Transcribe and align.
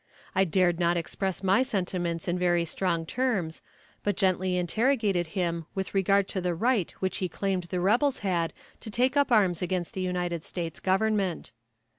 I 0.33 0.45
dared 0.45 0.79
not 0.79 0.97
express 0.97 1.43
my 1.43 1.61
sentiments 1.61 2.27
in 2.27 2.39
very 2.39 2.65
strong 2.65 3.05
terms, 3.05 3.61
but 4.01 4.17
gently 4.17 4.57
interrogated 4.57 5.27
him 5.37 5.67
with 5.75 5.93
regard 5.93 6.27
to 6.29 6.41
the 6.41 6.55
right 6.55 6.89
which 6.93 7.17
he 7.17 7.29
claimed 7.29 7.65
the 7.65 7.79
rebels 7.79 8.17
had 8.25 8.51
to 8.79 8.89
take 8.89 9.15
up 9.15 9.31
arms 9.31 9.61
against 9.61 9.93
the 9.93 10.01
United 10.01 10.43
States 10.43 10.79
Government. 10.79 11.51